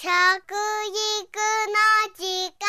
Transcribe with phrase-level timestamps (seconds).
[0.00, 0.14] 食育の
[2.14, 2.22] 時
[2.54, 2.62] 間。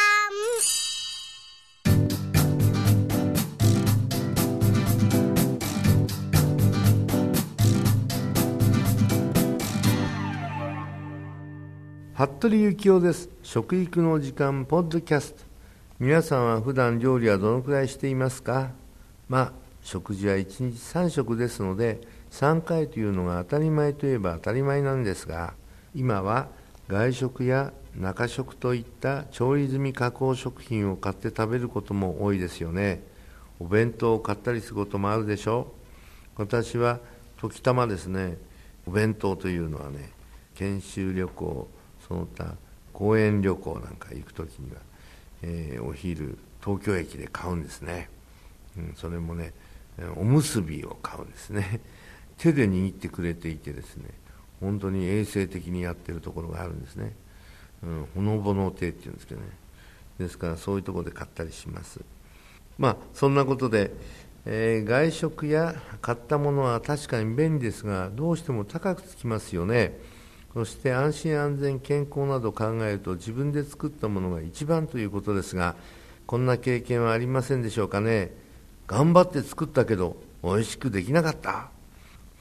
[12.16, 13.30] 服部幸男です。
[13.44, 15.44] 食育の時間ポッドキャスト。
[16.00, 18.72] 皆さんは普段料理はどのくらいしていますか？
[19.28, 19.54] まあ
[19.84, 22.02] 食事は1日3食ですので
[22.32, 25.54] 3回というのが当たり前といえば当たり前なんですが
[25.94, 26.58] 今は
[26.90, 33.04] 外食や中食といった調理済み加工食品を買って食べることも多いですよね。
[33.60, 35.72] お弁当を買ったりすることもあるでしょ
[36.38, 36.42] う。
[36.42, 37.00] 私は
[37.38, 38.38] 時たまですね
[38.88, 40.10] お弁当というのはね
[40.56, 41.68] 研修旅行
[42.08, 42.56] その他
[42.92, 44.78] 公園旅行なんか行く時には、
[45.44, 48.10] えー、お昼東京駅で買うんですね、
[48.76, 49.54] うん、それもね
[50.16, 51.82] おむすびを買うんですね。
[52.40, 54.06] 手で握ってくれていてですね
[54.60, 57.14] 本当に衛生的にやってるところがあるんですね、
[57.84, 59.48] うん、ほのぼの亭っていうんですけどね。
[60.18, 62.02] ですからそういうところで買ったりします。
[62.78, 63.92] まあそんなことで、
[64.46, 69.98] えー、外食や買ったものは確かに便利ですがどうしても高くつきますよね。
[70.54, 75.76] そして安心安全健康など考えると自分で作ったものが一番ということですが
[76.26, 78.34] こんな経験はありませんでしょうかね。
[78.88, 81.70] 頑張って作ったけど美味しくできなかった。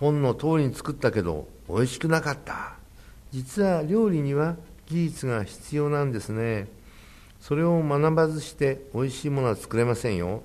[0.00, 2.74] 本の通りに作ったけど美味しくなかった。
[3.30, 6.68] 実は料理には技術が必要なんですね。
[7.40, 10.42] それを学ばずして美味しいものは作れませんよ。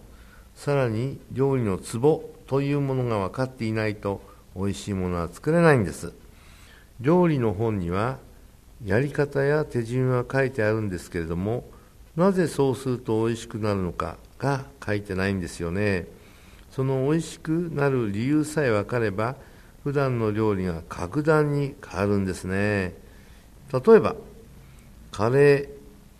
[0.55, 4.21] さらに料理のツボというものが分かっていないと
[4.55, 6.13] 美味しいものは作れないんです。
[6.99, 8.17] 料理の本には
[8.83, 11.65] やり方や手順は書いてあるんですけれども
[12.15, 16.07] なぜそうすると美味しくなるのかが書いてないんですよね。
[16.75, 19.35] その美味しくなる理由さえ分かれば
[19.83, 22.95] 普段の料理が格段に変わるんですね。
[23.71, 24.15] 例えば
[25.11, 25.69] カレ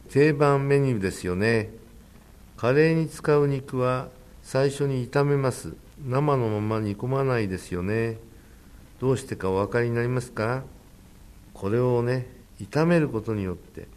[0.07, 1.71] ー定番メニューですよね。
[2.55, 4.09] カレーに使う肉は
[4.43, 5.73] 最初に炒めます。
[6.05, 8.17] 生のまま煮込まないですよね。
[8.99, 10.63] どうしてかお分かりになりますか？
[11.53, 12.27] これをね
[12.59, 13.87] 炒めることによって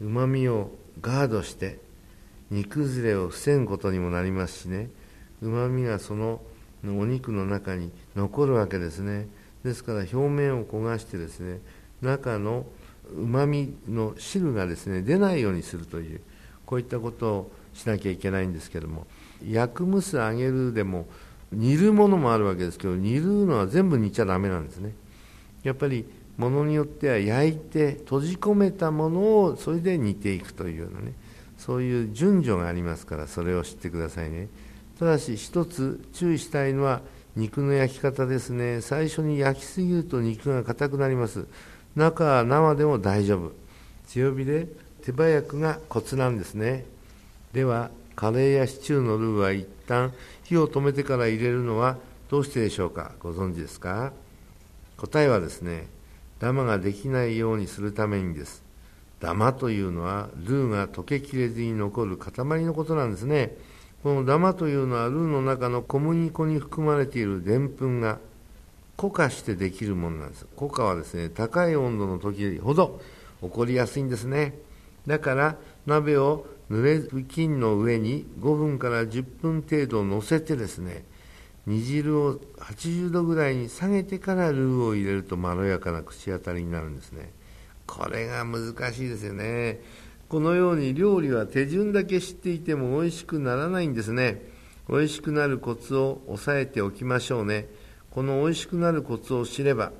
[0.00, 0.70] うまみを
[1.00, 1.80] ガードして
[2.50, 4.90] 煮崩れを防ぐことにもなりますしね。
[5.42, 6.40] うまみがその
[6.84, 9.28] お肉の中に残るわけですね。
[9.64, 11.60] ですから表面を焦がしてですね
[12.00, 12.64] 中の
[13.12, 16.20] うまみの汁がですね出ないようにするという
[16.64, 19.06] こういったことをしなきゃいけないんですけども
[19.46, 21.06] 焼く蒸す揚げるでも
[21.52, 24.92] 煮るものもあるわけですけど煮るのは全部煮ちゃダメなんですね。
[25.62, 26.04] やっぱり
[26.36, 31.12] ものによっては焼いて閉じ込めたものをそれで煮ていくというようなね
[31.56, 34.48] そういう順序がありますからそれを知ってくださいね。
[34.98, 37.00] ただし一つ注意したいのは
[37.36, 38.80] 肉の焼き方ですね。
[38.80, 41.46] 最初に焼きすぎると肉が硬くなります。
[41.94, 43.52] 中は生でも大丈夫。
[44.08, 44.66] 強火で
[45.02, 46.84] 手早くがコツなんですね。
[47.52, 51.96] ではカレーやシチューのルーは一旦火を止めてから入れるのは
[52.28, 53.12] どうしてでしょうか。
[53.20, 54.12] ご存知ですか？
[54.96, 55.86] 答えはですね
[56.40, 58.64] ダマができないようにするためにです。
[59.20, 62.32] ダマというのはルーが溶けきれずに残る塊
[62.64, 63.56] のことなんですね。
[64.02, 68.18] このダマというのはルーの中の小麦粉に含まれているでんぷんが
[68.96, 70.46] 固化してできるものなんです。
[70.56, 73.00] 固化はですね高い温度の時ほど
[73.42, 74.58] 起こりやすいんですね。
[75.06, 81.04] だから鍋を濡れ布巾の上に5分から10分程度乗せてですね
[81.66, 87.32] 煮汁を80度ぐらいに下げてからルーを入れるとまろやかな口当たりになるんですね。
[87.86, 89.80] これが難しいですよね。
[90.28, 94.42] このように料理は手順だけ知っていても美味しくならないんですね。
[94.86, 97.68] 美味しくなるコツを押さえておきましょうね。
[98.10, 99.92] この美味しくなるコツを知れば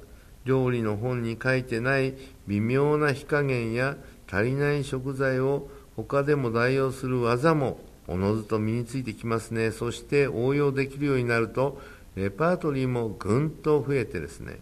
[0.44, 2.15] 料理の本に書いてない
[2.47, 3.97] 微妙な火加減や
[4.31, 9.71] 足りない食材を他でも代用する技もおのずと身についてきますね。
[9.71, 11.81] そして応用できるようになると
[12.16, 14.60] レパートリーもぐんと増えてですね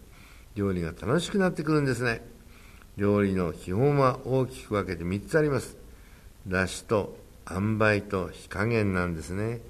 [0.55, 2.36] 料理が楽しくなってくるんですね。
[2.97, 5.77] 料理の基本は大きく分けて3つあります。
[6.47, 7.17] だしと
[7.51, 9.61] 塩梅と火加減なんですね。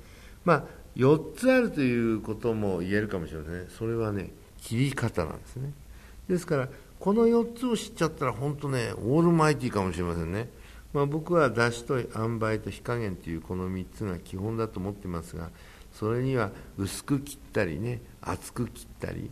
[0.45, 0.65] まあ
[0.97, 3.69] 4つあるということも言えるかもしれませんね。
[3.77, 5.73] それはね切り方なんですね。
[6.29, 6.69] ですから
[6.99, 10.49] この4つを知っちゃったら本当ねオールマイティーかもしれませんね。
[10.93, 12.07] まあ、僕はだしと塩
[12.37, 15.51] 梅と火加減というこの3つが基本だと思ってますが
[15.93, 19.31] それには薄く切ったりね厚く切ったり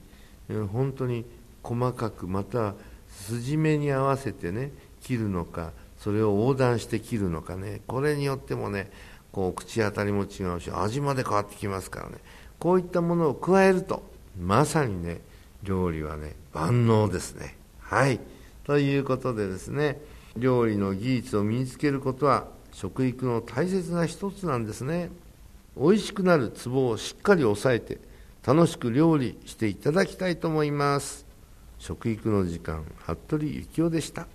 [0.73, 1.25] 本当に
[1.63, 2.75] 細かくまたは
[3.23, 8.91] 筋目に合わせてね切るのかそれを横断して切るのかねこれによってもね
[9.33, 12.19] こう口当たりも違うし味まで変わってきますからね。
[12.59, 14.03] こういったものを加えると
[14.41, 15.21] まさにね
[15.63, 17.57] 料理はね万能ですね。
[17.81, 18.21] はい。
[18.65, 20.01] ということでですね
[20.37, 25.11] 料理の技術を身につけることは食育の大切な一つなんですね。
[25.77, 27.99] 美味しくなるツボをしっかり押さえて
[28.47, 31.27] 楽しく料理していただきたいと思います。
[31.79, 34.27] 食育の時間服部幸男でした。